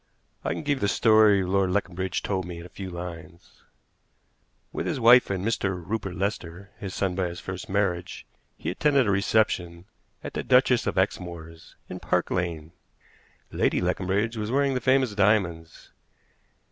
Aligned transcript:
I 0.43 0.53
can 0.53 0.63
give 0.63 0.79
the 0.79 0.87
story 0.87 1.43
Lord 1.43 1.69
Leconbridge 1.69 2.23
told 2.23 2.45
me 2.45 2.57
in 2.59 2.65
a 2.65 2.69
few 2.69 2.89
lines: 2.89 3.61
With 4.73 4.87
his 4.87 4.99
wife 4.99 5.29
and 5.29 5.45
Mr. 5.45 5.79
Rupert 5.87 6.15
Lester, 6.15 6.71
his 6.79 6.95
son 6.95 7.13
by 7.13 7.27
his 7.27 7.39
first 7.39 7.69
marriage, 7.69 8.25
he 8.57 8.71
attended 8.71 9.05
a 9.05 9.11
reception 9.11 9.85
at 10.23 10.33
the 10.33 10.41
Duchess 10.41 10.87
of 10.87 10.97
Exmoor's, 10.97 11.75
in 11.87 11.99
Park 11.99 12.31
Lane. 12.31 12.71
Lady 13.51 13.79
Leconbridge 13.79 14.37
was 14.37 14.49
wearing 14.49 14.73
the 14.73 14.81
famous 14.81 15.13
diamonds. 15.13 15.91